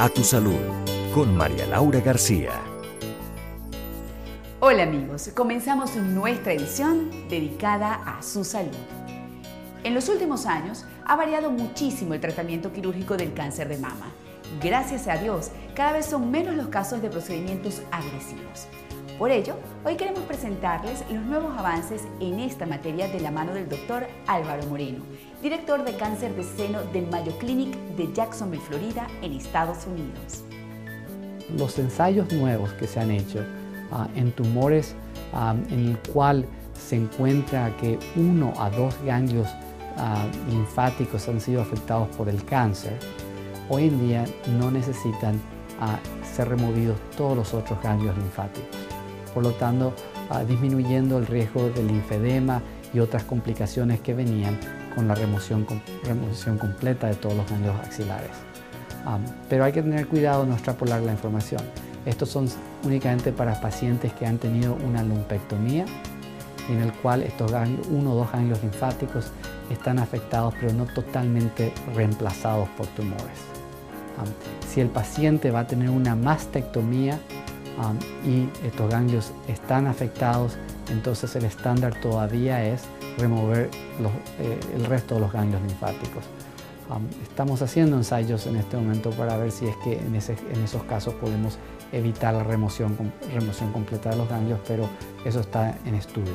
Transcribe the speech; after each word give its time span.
A 0.00 0.08
tu 0.08 0.22
salud 0.22 0.60
con 1.12 1.36
María 1.36 1.66
Laura 1.66 1.98
García. 1.98 2.52
Hola 4.60 4.84
amigos, 4.84 5.28
comenzamos 5.34 5.96
nuestra 5.96 6.52
edición 6.52 7.10
dedicada 7.28 7.94
a 8.06 8.22
su 8.22 8.44
salud. 8.44 8.76
En 9.82 9.94
los 9.94 10.08
últimos 10.08 10.46
años 10.46 10.84
ha 11.04 11.16
variado 11.16 11.50
muchísimo 11.50 12.14
el 12.14 12.20
tratamiento 12.20 12.72
quirúrgico 12.72 13.16
del 13.16 13.34
cáncer 13.34 13.68
de 13.68 13.78
mama. 13.78 14.06
Gracias 14.62 15.08
a 15.08 15.16
Dios, 15.16 15.50
cada 15.74 15.90
vez 15.90 16.06
son 16.06 16.30
menos 16.30 16.54
los 16.54 16.68
casos 16.68 17.02
de 17.02 17.10
procedimientos 17.10 17.82
agresivos. 17.90 18.68
Por 19.18 19.32
ello, 19.32 19.56
hoy 19.84 19.96
queremos 19.96 20.22
presentarles 20.22 21.02
los 21.10 21.24
nuevos 21.24 21.58
avances 21.58 22.06
en 22.20 22.38
esta 22.38 22.66
materia 22.66 23.08
de 23.08 23.18
la 23.18 23.32
mano 23.32 23.52
del 23.52 23.68
doctor 23.68 24.06
Álvaro 24.28 24.64
Moreno, 24.68 25.00
director 25.42 25.84
de 25.84 25.96
cáncer 25.96 26.36
de 26.36 26.44
seno 26.44 26.84
del 26.92 27.08
Mayo 27.08 27.36
Clinic 27.38 27.74
de 27.96 28.12
Jacksonville, 28.12 28.62
Florida, 28.62 29.08
en 29.20 29.32
Estados 29.32 29.88
Unidos. 29.88 30.44
Los 31.58 31.80
ensayos 31.80 32.32
nuevos 32.32 32.72
que 32.74 32.86
se 32.86 33.00
han 33.00 33.10
hecho 33.10 33.44
ah, 33.90 34.06
en 34.14 34.30
tumores 34.30 34.94
ah, 35.32 35.56
en 35.68 35.88
el 35.88 35.98
cual 36.12 36.46
se 36.74 36.94
encuentra 36.94 37.76
que 37.78 37.98
uno 38.14 38.52
a 38.56 38.70
dos 38.70 38.94
ganglios 39.04 39.48
ah, 39.96 40.24
linfáticos 40.48 41.26
han 41.28 41.40
sido 41.40 41.60
afectados 41.60 42.06
por 42.16 42.28
el 42.28 42.44
cáncer, 42.44 42.96
hoy 43.68 43.88
en 43.88 43.98
día 43.98 44.24
no 44.60 44.70
necesitan 44.70 45.40
ser 46.22 46.48
removidos 46.48 46.96
todos 47.16 47.36
los 47.36 47.54
otros 47.54 47.80
ganglios 47.82 48.16
linfáticos 48.16 48.88
por 49.38 49.44
lo 49.44 49.52
tanto 49.52 49.94
ah, 50.30 50.42
disminuyendo 50.42 51.16
el 51.16 51.24
riesgo 51.24 51.68
del 51.68 51.86
linfedema 51.86 52.60
y 52.92 52.98
otras 52.98 53.22
complicaciones 53.22 54.00
que 54.00 54.12
venían 54.12 54.58
con 54.96 55.06
la 55.06 55.14
remoción, 55.14 55.64
remoción 56.02 56.58
completa 56.58 57.06
de 57.06 57.14
todos 57.14 57.36
los 57.36 57.48
ganglios 57.48 57.76
axilares. 57.76 58.32
pero 59.48 59.62
hay 59.62 59.70
que 59.70 59.80
tener 59.80 60.08
cuidado 60.08 60.44
no 60.44 60.54
extrapolar 60.54 61.02
la 61.02 61.12
información. 61.12 61.60
Estos 62.04 62.30
son 62.30 62.48
únicamente 62.82 63.30
para 63.30 63.60
pacientes 63.60 64.12
que 64.14 64.26
han 64.26 64.38
tenido 64.38 64.76
una 64.84 65.04
lumpectomía, 65.04 65.84
en 66.68 66.80
el 66.82 66.92
cual 66.94 67.22
estos 67.22 67.52
ganglios, 67.52 67.86
uno 67.92 68.14
o 68.14 68.16
dos 68.16 68.32
ganglios 68.32 68.60
linfáticos 68.60 69.30
están 69.70 70.00
afectados 70.00 70.52
pero 70.60 70.72
no 70.72 70.84
totalmente 70.86 71.72
reemplazados 71.94 72.68
por 72.70 72.88
tumores. 72.88 73.38
si 74.68 74.80
el 74.80 74.88
paciente 74.88 75.52
va 75.52 75.60
a 75.60 75.66
tener 75.68 75.90
una 75.90 76.16
mastectomía, 76.16 77.20
Um, 77.78 77.96
y 78.28 78.48
estos 78.66 78.90
ganglios 78.90 79.32
están 79.46 79.86
afectados, 79.86 80.56
entonces 80.90 81.36
el 81.36 81.44
estándar 81.44 81.94
todavía 82.00 82.64
es 82.64 82.82
remover 83.18 83.70
eh, 84.40 84.58
el 84.74 84.84
resto 84.84 85.14
de 85.14 85.20
los 85.20 85.32
ganglios 85.32 85.62
linfáticos. 85.62 86.24
Um, 86.90 87.06
estamos 87.22 87.62
haciendo 87.62 87.96
ensayos 87.96 88.46
en 88.46 88.56
este 88.56 88.76
momento 88.76 89.10
para 89.10 89.36
ver 89.36 89.52
si 89.52 89.66
es 89.66 89.76
que 89.84 89.96
en, 89.98 90.14
esos 90.16 90.82
casos 90.84 91.14
podemos 91.14 91.58
evitar 91.92 92.34
la 92.34 92.42
remoción, 92.42 92.96
remoción 93.32 93.72
completa 93.72 94.10
de 94.10 94.16
los 94.16 94.28
ganglios, 94.28 94.58
pero 94.66 94.88
eso 95.24 95.38
está 95.40 95.78
en 95.84 95.94
estudio. 95.94 96.34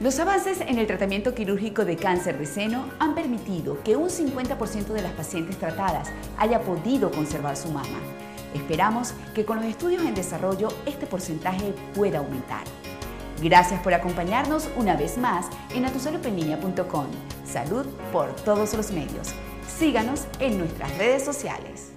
Los 0.00 0.18
avances 0.18 0.60
en 0.62 0.78
el 0.78 0.86
tratamiento 0.86 1.34
quirúrgico 1.34 1.84
de 1.84 1.96
cáncer 1.96 2.38
de 2.38 2.46
seno 2.46 2.86
han 2.98 3.14
permitido 3.14 3.82
que 3.84 3.96
un 3.96 4.08
50% 4.08 4.86
de 4.86 5.02
las 5.02 5.12
pacientes 5.12 5.58
tratadas 5.58 6.08
haya 6.38 6.62
podido 6.62 7.10
conservar 7.10 7.56
su 7.56 7.68
mama. 7.68 7.98
Esperamos 8.54 9.12
que 9.34 9.44
con 9.44 9.58
los 9.58 9.66
estudios 9.66 10.02
en 10.02 10.14
desarrollo 10.14 10.68
este 10.86 11.06
porcentaje 11.06 11.74
pueda 11.94 12.18
aumentar. 12.18 12.64
Gracias 13.42 13.80
por 13.80 13.92
acompañarnos 13.92 14.68
una 14.76 14.96
vez 14.96 15.18
más 15.18 15.46
en 15.74 15.84
atusalupeniña.com. 15.84 17.06
Salud 17.44 17.86
por 18.12 18.34
todos 18.36 18.74
los 18.74 18.90
medios. 18.92 19.34
Síganos 19.78 20.26
en 20.38 20.58
nuestras 20.58 20.96
redes 20.96 21.24
sociales. 21.24 21.90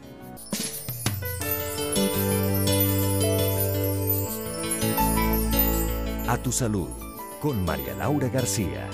A 6.27 6.37
tu 6.37 6.51
salud 6.51 6.89
con 7.39 7.63
María 7.63 7.93
Laura 7.93 8.27
García. 8.27 8.89